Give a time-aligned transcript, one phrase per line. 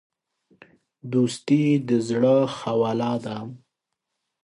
[1.11, 3.37] دوستي د زړه خواله ده.